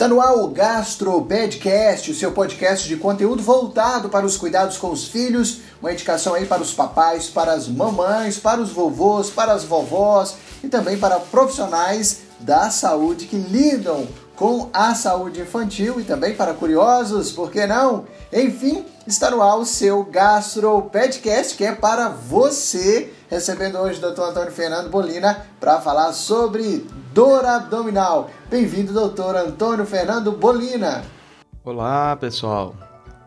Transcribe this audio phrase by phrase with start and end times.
[0.00, 4.78] Está no ar o Gastro Podcast, o seu podcast de conteúdo voltado para os cuidados
[4.78, 9.28] com os filhos, uma indicação aí para os papais, para as mamães, para os vovôs,
[9.28, 16.00] para as vovós e também para profissionais da saúde que lidam com a saúde infantil
[16.00, 18.06] e também para curiosos, por que não?
[18.32, 24.10] Enfim, está no ar o seu Gastro Podcast, que é para você, recebendo hoje o
[24.10, 24.22] Dr.
[24.22, 28.30] Antônio Fernando Bolina para falar sobre dor abdominal.
[28.50, 31.02] Bem-vindo, doutor Antônio Fernando Bolina.
[31.64, 32.74] Olá, pessoal.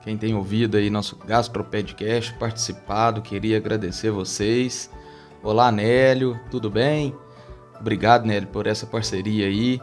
[0.04, 4.90] Quem tem ouvido aí nosso Gastro Podcast, participado, queria agradecer vocês.
[5.42, 7.16] Olá, Nélio, tudo bem?
[7.80, 9.82] Obrigado, Nélio, por essa parceria aí.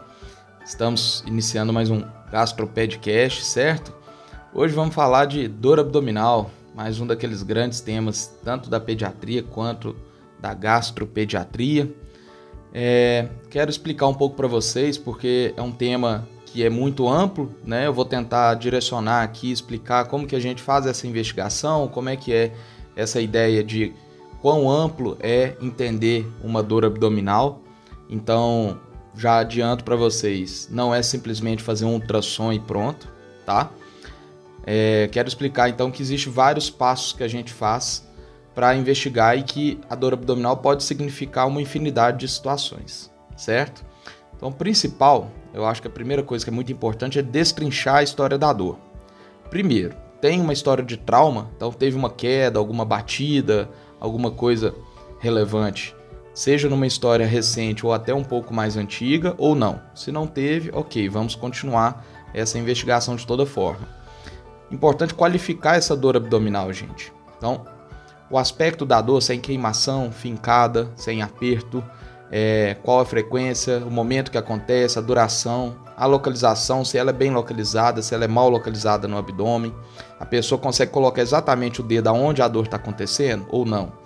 [0.65, 4.00] Estamos iniciando mais um Gastropedcast, certo?
[4.53, 9.95] Hoje vamos falar de dor abdominal, mais um daqueles grandes temas, tanto da pediatria quanto
[10.41, 11.89] da gastropediatria.
[12.75, 17.55] É, quero explicar um pouco para vocês, porque é um tema que é muito amplo,
[17.65, 17.87] né?
[17.87, 22.17] Eu vou tentar direcionar aqui, explicar como que a gente faz essa investigação, como é
[22.17, 22.53] que é
[22.97, 23.93] essa ideia de
[24.43, 27.63] quão amplo é entender uma dor abdominal.
[28.09, 28.81] Então,
[29.15, 33.07] já adianto para vocês, não é simplesmente fazer um ultrassom e pronto,
[33.47, 33.71] tá?
[34.67, 38.07] É, quero explicar então que existe vários passos que a gente faz
[38.55, 43.85] para investigar e que a dor abdominal pode significar uma infinidade de situações, certo?
[44.37, 47.97] Então, o principal, eu acho que a primeira coisa que é muito importante é destrinchar
[47.97, 48.79] a história da dor.
[49.51, 54.75] Primeiro, tem uma história de trauma, então teve uma queda, alguma batida, alguma coisa
[55.21, 55.95] relevante
[56.33, 59.81] seja numa história recente ou até um pouco mais antiga, ou não.
[59.95, 63.87] Se não teve, ok, vamos continuar essa investigação de toda forma.
[64.71, 67.13] Importante qualificar essa dor abdominal, gente.
[67.37, 67.65] Então,
[68.31, 71.83] o aspecto da dor sem queimação, fincada, sem aperto,
[72.31, 77.13] é, qual a frequência, o momento que acontece, a duração, a localização, se ela é
[77.13, 79.75] bem localizada, se ela é mal localizada no abdômen,
[80.19, 84.01] a pessoa consegue colocar exatamente o dedo aonde a dor está acontecendo ou não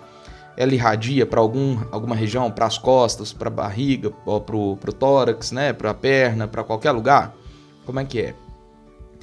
[0.57, 5.51] ela irradia para algum, alguma região, para as costas, para a barriga, para o tórax,
[5.51, 7.33] né, para a perna, para qualquer lugar?
[7.85, 8.35] Como é que é?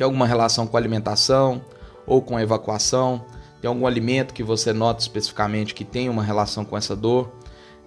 [0.03, 1.63] Tem alguma relação com alimentação
[2.05, 3.25] ou com evacuação?
[3.61, 7.31] Tem algum alimento que você nota especificamente que tem uma relação com essa dor?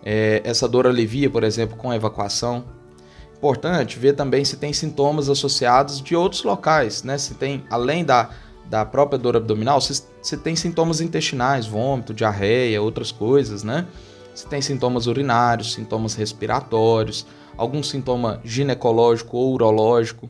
[0.02, 2.64] É, essa dor alivia, por exemplo, com a evacuação?
[3.36, 7.18] Importante ver também se tem sintomas associados de outros locais, né?
[7.18, 8.30] Se tem, além da,
[8.70, 13.86] da própria dor abdominal, se, se tem sintomas intestinais, vômito, diarreia, outras coisas, né?
[14.34, 17.28] Se tem sintomas urinários, sintomas respiratórios,
[17.58, 20.30] algum sintoma ginecológico ou urológico.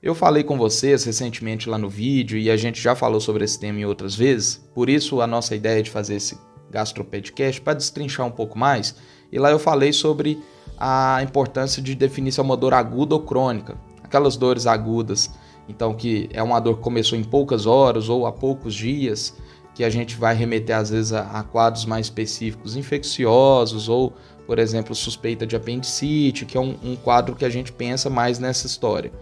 [0.00, 3.58] Eu falei com vocês recentemente lá no vídeo e a gente já falou sobre esse
[3.58, 6.38] tema em outras vezes, por isso a nossa ideia de fazer esse
[6.70, 8.94] gastropedcast para destrinchar um pouco mais.
[9.32, 10.40] E lá eu falei sobre
[10.78, 13.76] a importância de definir se é uma dor aguda ou crônica.
[14.02, 15.30] Aquelas dores agudas
[15.68, 19.34] então que é uma dor que começou em poucas horas ou há poucos dias,
[19.74, 24.12] que a gente vai remeter às vezes a, a quadros mais específicos, infecciosos ou,
[24.46, 28.38] por exemplo, suspeita de apendicite, que é um, um quadro que a gente pensa mais
[28.38, 29.12] nessa história.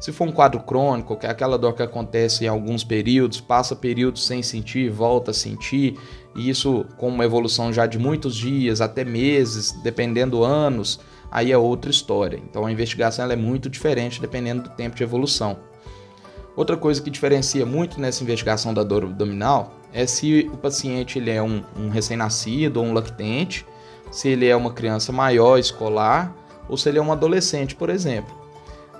[0.00, 3.76] Se for um quadro crônico, que é aquela dor que acontece em alguns períodos, passa
[3.76, 5.94] períodos sem sentir, volta a sentir,
[6.34, 11.00] e isso com uma evolução já de muitos dias, até meses, dependendo anos,
[11.30, 12.40] aí é outra história.
[12.48, 15.58] Então a investigação é muito diferente dependendo do tempo de evolução.
[16.56, 21.30] Outra coisa que diferencia muito nessa investigação da dor abdominal é se o paciente ele
[21.30, 23.66] é um, um recém-nascido ou um lactente,
[24.10, 26.34] se ele é uma criança maior, escolar,
[26.70, 28.39] ou se ele é um adolescente, por exemplo.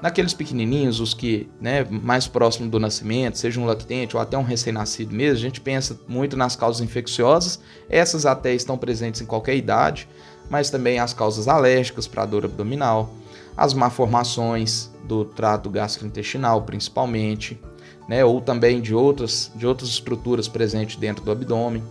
[0.02, 4.42] Naqueles pequenininhos, os que né, mais próximo do nascimento, seja um lactente ou até um
[4.42, 7.60] recém-nascido mesmo, a gente pensa muito nas causas infecciosas.
[7.88, 10.08] Essas até estão presentes em qualquer idade,
[10.48, 13.12] mas também as causas alérgicas para a dor abdominal,
[13.54, 17.60] as malformações do trato gastrointestinal, principalmente,
[18.08, 21.82] né, ou também de outras, de outras estruturas presentes dentro do abdômen.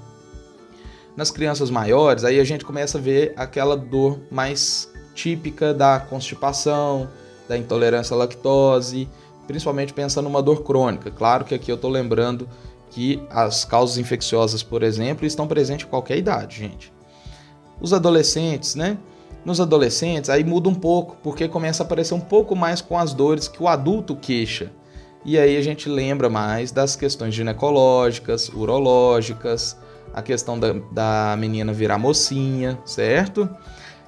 [1.15, 7.09] Nas crianças maiores, aí a gente começa a ver aquela dor mais típica da constipação,
[7.49, 9.09] da intolerância à lactose,
[9.47, 11.09] principalmente pensando numa dor crônica.
[11.09, 12.47] Claro que aqui eu estou lembrando
[12.91, 16.93] que as causas infecciosas, por exemplo, estão presentes em qualquer idade, gente.
[17.81, 18.97] Os adolescentes, né?
[19.43, 23.13] Nos adolescentes, aí muda um pouco, porque começa a aparecer um pouco mais com as
[23.13, 24.71] dores que o adulto queixa.
[25.25, 29.75] E aí a gente lembra mais das questões ginecológicas, urológicas,
[30.13, 33.49] a questão da, da menina virar mocinha, certo?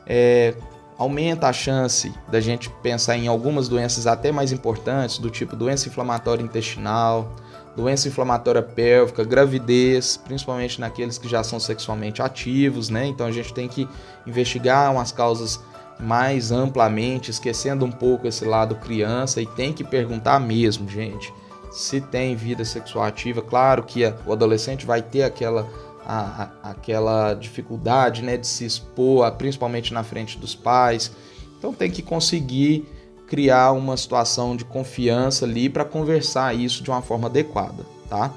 [0.05, 0.53] É,
[1.01, 5.87] aumenta a chance da gente pensar em algumas doenças até mais importantes, do tipo doença
[5.89, 7.35] inflamatória intestinal,
[7.75, 13.07] doença inflamatória pélvica, gravidez, principalmente naqueles que já são sexualmente ativos, né?
[13.07, 13.89] Então a gente tem que
[14.27, 15.59] investigar umas causas
[15.99, 21.33] mais amplamente, esquecendo um pouco esse lado criança e tem que perguntar mesmo, gente,
[21.71, 23.41] se tem vida sexual ativa.
[23.41, 25.67] Claro que o adolescente vai ter aquela
[26.11, 31.09] a, a, aquela dificuldade, né, de se expor, principalmente na frente dos pais.
[31.57, 32.85] Então tem que conseguir
[33.27, 38.29] criar uma situação de confiança ali para conversar isso de uma forma adequada, tá?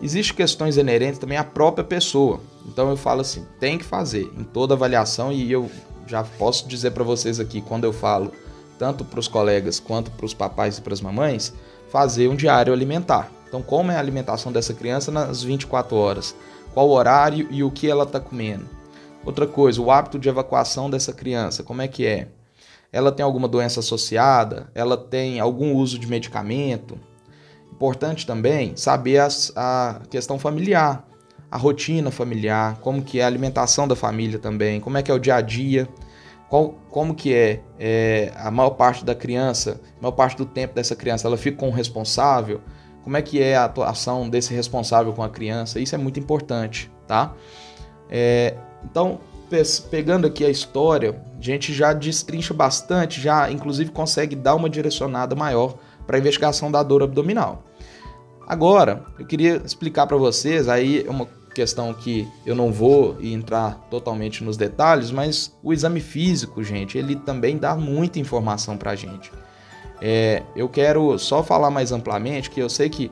[0.00, 2.38] Existem questões inerentes também à própria pessoa.
[2.64, 5.68] Então eu falo assim, tem que fazer em toda avaliação e eu
[6.06, 8.30] já posso dizer para vocês aqui quando eu falo
[8.78, 11.52] tanto para os colegas quanto para os papais e para as mamães,
[11.90, 13.32] fazer um diário alimentar.
[13.48, 16.36] Então, como é a alimentação dessa criança nas 24 horas?
[16.74, 18.68] Qual o horário e o que ela está comendo?
[19.24, 22.28] Outra coisa, o hábito de evacuação dessa criança, como é que é?
[22.92, 26.98] ela tem alguma doença associada, ela tem algum uso de medicamento.
[27.72, 31.06] Importante também saber as, a questão familiar,
[31.50, 35.14] a rotina familiar, como que é a alimentação da família também, como é que é
[35.14, 35.88] o dia a dia,
[36.48, 40.74] qual, como que é, é a maior parte da criança, a maior parte do tempo
[40.74, 42.60] dessa criança, ela fica com o responsável,
[43.02, 46.90] como é que é a atuação desse responsável com a criança, isso é muito importante,
[47.06, 47.34] tá?
[48.10, 48.54] É,
[48.84, 49.20] então,
[49.90, 55.34] pegando aqui a história, a gente já destrincha bastante, já inclusive consegue dar uma direcionada
[55.34, 57.64] maior para a investigação da dor abdominal.
[58.46, 63.74] Agora, eu queria explicar para vocês, aí é uma questão que eu não vou entrar
[63.90, 68.96] totalmente nos detalhes, mas o exame físico, gente, ele também dá muita informação para a
[68.96, 69.30] gente.
[70.00, 73.10] É, eu quero só falar mais amplamente que eu sei que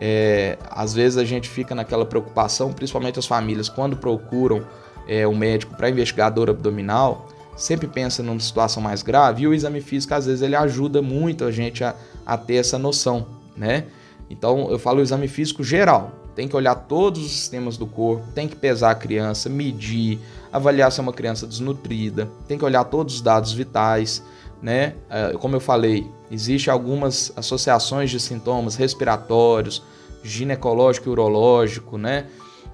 [0.00, 4.64] é, às vezes a gente fica naquela preocupação, principalmente as famílias, quando procuram
[5.08, 7.26] é, um médico para investigar dor abdominal,
[7.56, 11.44] sempre pensa numa situação mais grave e o exame físico às vezes ele ajuda muito
[11.44, 11.94] a gente a,
[12.24, 13.26] a ter essa noção,
[13.56, 13.86] né?
[14.30, 18.24] Então eu falo o exame físico geral, tem que olhar todos os sistemas do corpo,
[18.32, 20.20] tem que pesar a criança, medir,
[20.52, 24.22] avaliar se é uma criança desnutrida, tem que olhar todos os dados vitais,
[24.62, 24.94] né?
[25.08, 29.82] É, como eu falei, existem algumas associações de sintomas respiratórios,
[30.22, 32.26] ginecológico e urológico, né?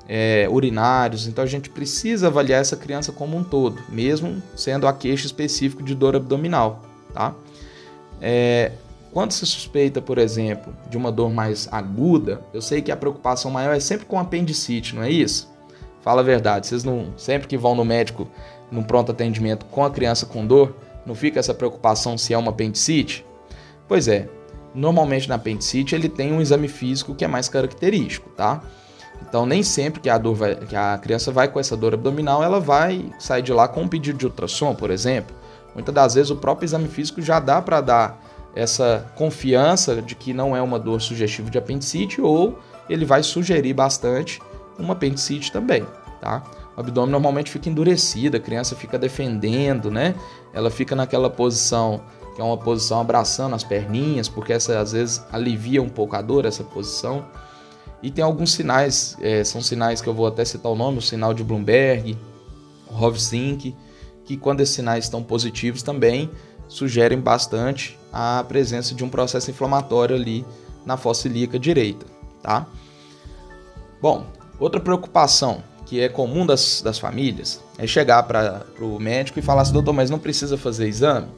[0.08, 1.26] é, urinários.
[1.26, 5.82] Então a gente precisa avaliar essa criança como um todo, mesmo sendo a queixa específica
[5.82, 6.82] de dor abdominal.
[7.12, 7.34] Tá?
[8.20, 8.72] É,
[9.12, 13.50] quando se suspeita, por exemplo, de uma dor mais aguda, eu sei que a preocupação
[13.50, 15.52] maior é sempre com apendicite, não é isso?
[16.02, 18.28] Fala a verdade, vocês não sempre que vão no médico
[18.70, 20.74] no pronto atendimento com a criança com dor,
[21.06, 23.24] não fica essa preocupação se é uma apendicite?
[23.86, 24.28] Pois é,
[24.74, 28.62] normalmente na apendicite ele tem um exame físico que é mais característico, tá?
[29.22, 32.42] Então, nem sempre que a, dor vai, que a criança vai com essa dor abdominal,
[32.42, 35.34] ela vai sair de lá com um pedido de ultrassom, por exemplo.
[35.74, 38.20] Muitas das vezes o próprio exame físico já dá para dar
[38.54, 42.58] essa confiança de que não é uma dor sugestiva de apendicite ou
[42.88, 44.40] ele vai sugerir bastante
[44.78, 45.84] uma apendicite também,
[46.20, 46.42] tá?
[46.76, 50.14] O abdômen normalmente fica endurecido, a criança fica defendendo, né?
[50.52, 52.02] Ela fica naquela posição
[52.34, 56.22] que é uma posição abraçando as perninhas, porque essa às vezes alivia um pouco a
[56.22, 57.24] dor essa posição.
[58.02, 61.02] E tem alguns sinais, é, são sinais que eu vou até citar o nome, o
[61.02, 62.18] sinal de Bloomberg,
[62.88, 62.94] o
[64.24, 66.30] que quando esses sinais estão positivos também
[66.66, 70.44] sugerem bastante a presença de um processo inflamatório ali
[70.84, 72.06] na fossa ilíaca direita,
[72.42, 72.66] tá?
[74.00, 74.26] Bom,
[74.58, 79.62] outra preocupação que é comum das, das famílias é chegar para o médico e falar
[79.62, 81.28] assim, doutor, mas não precisa fazer exame?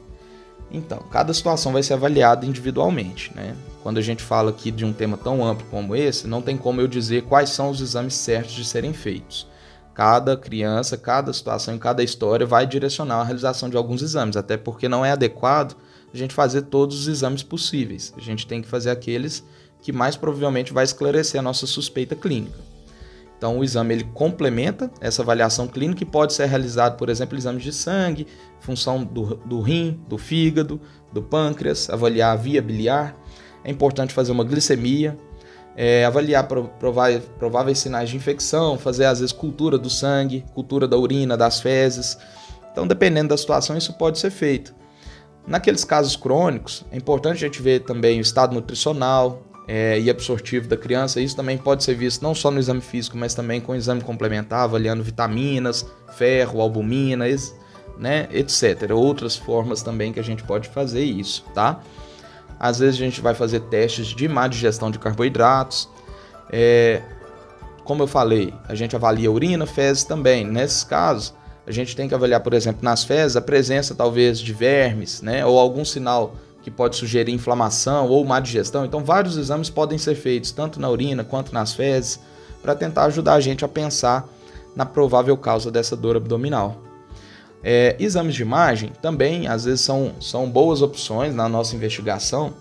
[0.69, 3.55] Então, cada situação vai ser avaliada individualmente, né?
[3.81, 6.81] Quando a gente fala aqui de um tema tão amplo como esse, não tem como
[6.81, 9.47] eu dizer quais são os exames certos de serem feitos.
[9.93, 14.57] Cada criança, cada situação e cada história vai direcionar a realização de alguns exames, até
[14.57, 15.75] porque não é adequado
[16.13, 18.13] a gente fazer todos os exames possíveis.
[18.17, 19.43] A gente tem que fazer aqueles
[19.81, 22.59] que mais provavelmente vai esclarecer a nossa suspeita clínica.
[23.37, 27.63] Então, o exame ele complementa essa avaliação clínica e pode ser realizado, por exemplo, exames
[27.63, 28.25] de sangue,
[28.59, 30.81] função do, do rim, do fígado,
[31.13, 33.15] do pâncreas, avaliar a via biliar.
[33.63, 35.15] É importante fazer uma glicemia,
[35.75, 40.97] é, avaliar prováveis, prováveis sinais de infecção, fazer às vezes cultura do sangue, cultura da
[40.97, 42.17] urina, das fezes.
[42.71, 44.73] Então, dependendo da situação, isso pode ser feito.
[45.45, 50.67] Naqueles casos crônicos, é importante a gente ver também o estado nutricional, é, e absortivo
[50.67, 51.19] da criança.
[51.19, 54.01] Isso também pode ser visto não só no exame físico, mas também com o exame
[54.01, 57.25] complementar, avaliando vitaminas, ferro, albumina,
[57.97, 58.91] né, etc.
[58.93, 61.81] Outras formas também que a gente pode fazer isso, tá?
[62.59, 65.89] Às vezes a gente vai fazer testes de má digestão de carboidratos.
[66.49, 67.01] É,
[67.83, 70.45] como eu falei, a gente avalia urina, fezes também.
[70.45, 71.33] Nesses casos,
[71.65, 75.45] a gente tem que avaliar, por exemplo, nas fezes, a presença talvez de vermes, né,
[75.45, 76.35] ou algum sinal
[76.67, 78.83] que pode sugerir inflamação ou má digestão.
[78.83, 82.19] Então, vários exames podem ser feitos, tanto na urina quanto nas fezes,
[82.61, 84.27] para tentar ajudar a gente a pensar
[84.75, 86.81] na provável causa dessa dor abdominal.
[87.63, 92.53] É, exames de imagem também, às vezes, são, são boas opções na nossa investigação,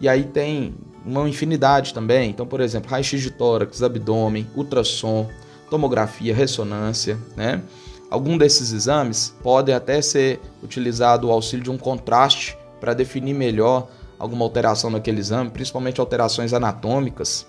[0.00, 2.30] e aí tem uma infinidade também.
[2.30, 5.28] Então, por exemplo, raio-x de tórax, abdômen, ultrassom,
[5.68, 7.60] tomografia, ressonância, né?
[8.08, 13.88] Algum desses exames podem até ser utilizado o auxílio de um contraste para definir melhor
[14.18, 17.46] alguma alteração naquele exame, principalmente alterações anatômicas.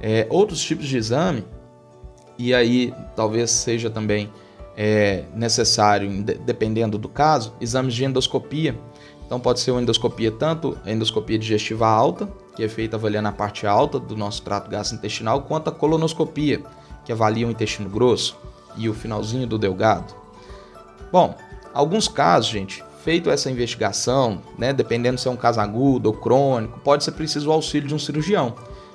[0.00, 1.44] É, outros tipos de exame,
[2.36, 4.30] e aí talvez seja também
[4.76, 8.78] é, necessário, dependendo do caso, exames de endoscopia.
[9.24, 13.32] Então pode ser uma endoscopia tanto a endoscopia digestiva alta, que é feita avaliando a
[13.32, 16.62] parte alta do nosso trato gastrointestinal, quanto a colonoscopia,
[17.04, 18.36] que avalia o intestino grosso
[18.76, 20.14] e o finalzinho do delgado.
[21.10, 21.34] Bom,
[21.72, 26.80] alguns casos, gente, feito essa investigação, né, dependendo se é um caso agudo ou crônico,
[26.80, 28.54] pode ser preciso o auxílio de um cirurgião.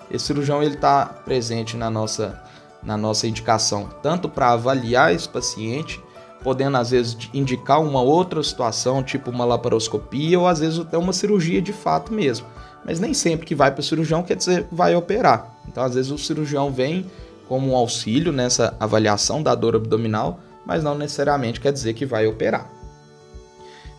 [0.09, 2.41] Esse cirurgião ele está presente na nossa,
[2.81, 6.01] na nossa indicação, tanto para avaliar esse paciente,
[6.41, 11.13] podendo às vezes indicar uma outra situação, tipo uma laparoscopia ou às vezes até uma
[11.13, 12.47] cirurgia de fato mesmo.
[12.83, 15.53] Mas nem sempre que vai para o cirurgião quer dizer vai operar.
[15.67, 17.05] Então às vezes o cirurgião vem
[17.47, 22.25] como um auxílio nessa avaliação da dor abdominal, mas não necessariamente quer dizer que vai
[22.25, 22.78] operar.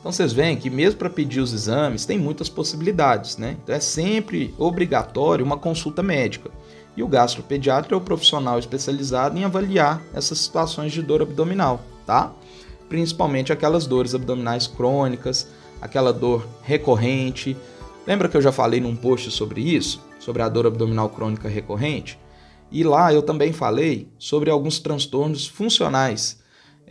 [0.00, 3.58] Então vocês veem que mesmo para pedir os exames tem muitas possibilidades, né?
[3.62, 6.50] Então é sempre obrigatório uma consulta médica.
[6.96, 12.32] E o gastropediatra é o profissional especializado em avaliar essas situações de dor abdominal, tá?
[12.88, 15.46] Principalmente aquelas dores abdominais crônicas,
[15.80, 17.56] aquela dor recorrente.
[18.06, 20.02] Lembra que eu já falei num post sobre isso?
[20.18, 22.18] Sobre a dor abdominal crônica recorrente?
[22.72, 26.39] E lá eu também falei sobre alguns transtornos funcionais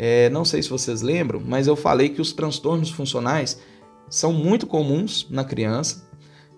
[0.02, 3.60] é, não sei se vocês lembram, mas eu falei que os transtornos funcionais
[4.10, 6.08] são muito comuns na criança.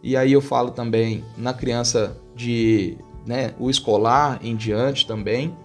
[0.04, 5.58] E aí eu falo também na criança de né, o escolar em diante também.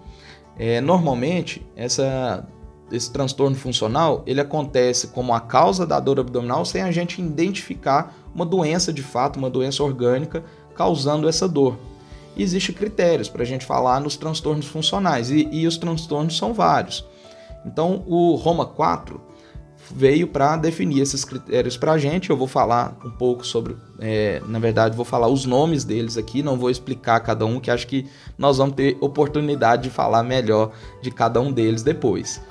[0.57, 2.47] É, normalmente essa,
[2.91, 8.17] esse transtorno funcional ele acontece como a causa da dor abdominal sem a gente identificar
[8.33, 10.43] uma doença de fato, uma doença orgânica
[10.73, 11.77] causando essa dor.
[12.35, 17.05] Existem critérios para a gente falar nos transtornos funcionais e, e os transtornos são vários.
[17.65, 19.21] Então, o Roma 4
[19.91, 22.29] veio para definir esses critérios para a gente.
[22.29, 26.43] Eu vou falar um pouco sobre, é, na verdade, vou falar os nomes deles aqui,
[26.43, 28.05] não vou explicar cada um, que acho que
[28.37, 30.71] nós vamos ter oportunidade de falar melhor
[31.01, 32.41] de cada um deles depois.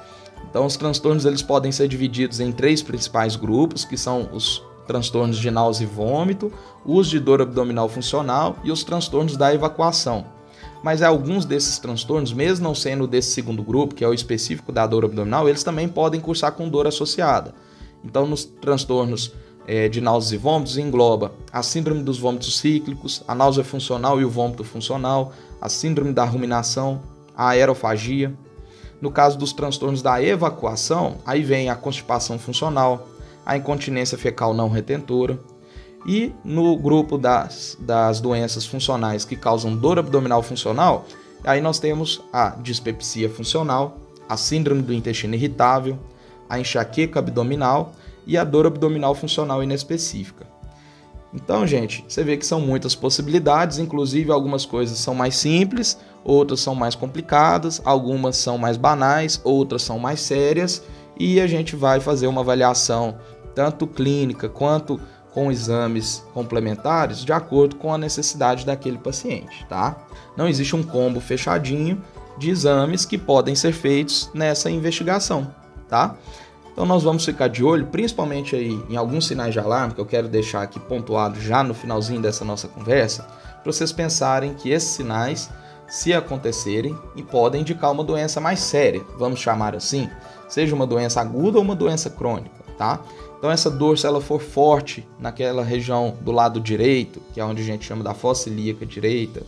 [0.48, 5.38] Então, os transtornos eles podem ser divididos em três principais grupos, que são os transtornos
[5.38, 6.52] de náusea e vômito,
[6.84, 10.35] os de dor abdominal funcional e os transtornos da evacuação
[10.82, 14.86] mas alguns desses transtornos, mesmo não sendo desse segundo grupo, que é o específico da
[14.86, 17.54] dor abdominal, eles também podem cursar com dor associada.
[18.04, 19.32] Então, nos transtornos
[19.66, 24.24] é, de náuseas e vômitos, engloba a síndrome dos vômitos cíclicos, a náusea funcional e
[24.24, 27.02] o vômito funcional, a síndrome da ruminação,
[27.36, 28.32] a aerofagia.
[29.00, 33.08] No caso dos transtornos da evacuação, aí vem a constipação funcional,
[33.44, 35.38] a incontinência fecal não retentora,
[36.06, 41.04] e no grupo das, das doenças funcionais que causam dor abdominal funcional,
[41.44, 43.98] aí nós temos a dispepsia funcional,
[44.28, 45.98] a síndrome do intestino irritável,
[46.48, 47.92] a enxaqueca abdominal
[48.24, 50.46] e a dor abdominal funcional inespecífica.
[51.34, 56.60] Então, gente, você vê que são muitas possibilidades, inclusive algumas coisas são mais simples, outras
[56.60, 60.82] são mais complicadas, algumas são mais banais, outras são mais sérias,
[61.18, 63.18] e a gente vai fazer uma avaliação
[63.54, 65.00] tanto clínica quanto
[65.36, 69.94] com exames complementares de acordo com a necessidade daquele paciente, tá?
[70.34, 72.02] Não existe um combo fechadinho
[72.38, 75.54] de exames que podem ser feitos nessa investigação,
[75.90, 76.16] tá?
[76.72, 80.06] Então nós vamos ficar de olho, principalmente aí em alguns sinais de alarme que eu
[80.06, 83.24] quero deixar aqui pontuado já no finalzinho dessa nossa conversa,
[83.62, 85.50] para vocês pensarem que esses sinais,
[85.86, 86.96] se acontecerem,
[87.30, 90.08] podem indicar uma doença mais séria, vamos chamar assim,
[90.48, 93.00] seja uma doença aguda ou uma doença crônica, tá?
[93.38, 97.62] Então essa dor, se ela for forte naquela região do lado direito, que é onde
[97.62, 99.42] a gente chama da fossa ilíaca direita,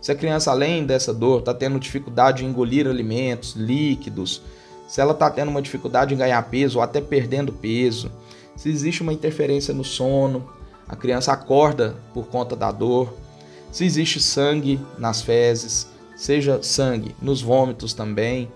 [0.00, 4.42] se a criança além dessa dor está tendo dificuldade em engolir alimentos, líquidos,
[4.86, 8.10] se ela está tendo uma dificuldade em ganhar peso ou até perdendo peso,
[8.54, 10.48] se existe uma interferência no sono,
[10.86, 13.14] a criança acorda por conta da dor,
[13.72, 18.48] se existe sangue nas fezes, seja sangue nos vômitos também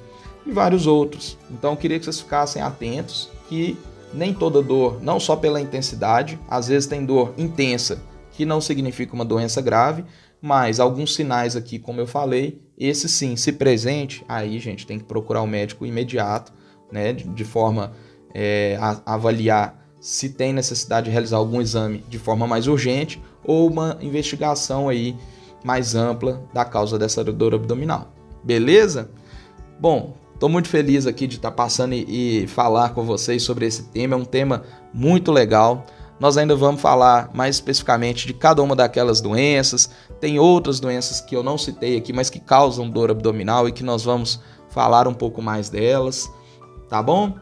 [0.46, 1.37] e vários outros.
[1.50, 3.76] Então eu queria que vocês ficassem atentos que
[4.12, 9.14] nem toda dor, não só pela intensidade, às vezes tem dor intensa, que não significa
[9.14, 10.04] uma doença grave,
[10.40, 15.04] mas alguns sinais aqui, como eu falei, esse sim, se presente, aí, gente, tem que
[15.04, 16.52] procurar o médico imediato,
[16.90, 17.92] né, de, de forma
[18.34, 23.68] é, a avaliar se tem necessidade de realizar algum exame de forma mais urgente ou
[23.68, 25.16] uma investigação aí
[25.64, 28.12] mais ampla da causa dessa dor abdominal.
[28.44, 29.10] Beleza?
[29.80, 33.66] Bom, estou muito feliz aqui de estar tá passando e, e falar com vocês sobre
[33.66, 34.14] esse tema.
[34.14, 34.62] É um tema
[34.95, 35.85] muito legal.
[36.21, 39.90] Nós ainda vamos falar mais especificamente de cada uma daquelas doenças.
[40.21, 43.83] Tem outras doenças que eu não citei aqui, mas que causam dor abdominal e que
[43.83, 46.30] nós vamos falar um pouco mais delas,
[46.88, 47.35] tá bom?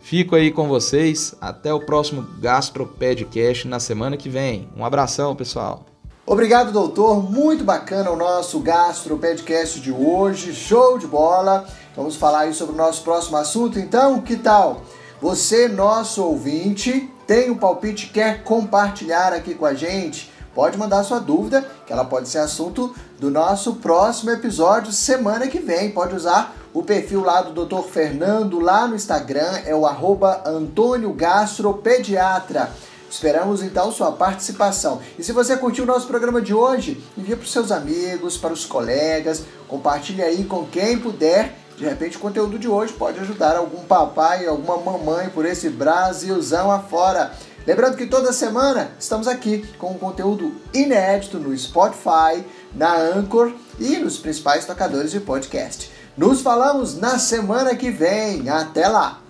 [0.00, 1.34] Fico aí com vocês.
[1.40, 4.70] Até o próximo GastroPedcast na semana que vem.
[4.74, 5.84] Um abração, pessoal.
[6.24, 7.22] Obrigado, doutor.
[7.30, 10.54] Muito bacana o nosso GastroPedcast de hoje.
[10.54, 11.66] Show de bola.
[11.98, 13.76] Vamos falar aí sobre o nosso próximo assunto.
[13.76, 14.82] Então, que tal?
[15.20, 20.32] Você, nosso ouvinte, tem um palpite, quer compartilhar aqui com a gente?
[20.54, 25.58] Pode mandar sua dúvida, que ela pode ser assunto do nosso próximo episódio semana que
[25.58, 25.90] vem.
[25.90, 27.82] Pode usar o perfil lá do Dr.
[27.82, 32.70] Fernando lá no Instagram, é o arroba Antônio Gastropediatra.
[33.10, 35.00] Esperamos então sua participação.
[35.18, 38.52] E se você curtiu o nosso programa de hoje, envia para os seus amigos, para
[38.52, 43.56] os colegas, compartilhe aí com quem puder de repente o conteúdo de hoje pode ajudar
[43.56, 47.30] algum papai, alguma mamãe por esse Brasilzão afora.
[47.64, 52.44] Lembrando que toda semana estamos aqui com um conteúdo inédito no Spotify,
[52.74, 55.90] na Anchor e nos principais tocadores de podcast.
[56.16, 58.48] Nos falamos na semana que vem.
[58.48, 59.27] Até lá!